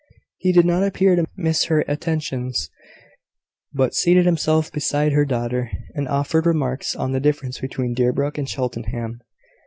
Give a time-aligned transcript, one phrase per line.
[0.37, 2.71] He did not appear to miss her attentions,
[3.71, 8.49] but seated himself beside her daughter, and offered remarks on the difference between Deerbrook and
[8.49, 9.19] Cheltenham.